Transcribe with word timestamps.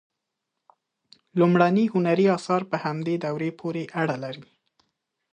لومړني 1.39 1.85
هنري 1.93 2.25
آثار 2.37 2.61
په 2.71 2.77
همدې 2.85 3.15
دورې 3.25 3.49
پورې 3.59 3.83
اړه 4.01 4.15
لري. 4.23 4.45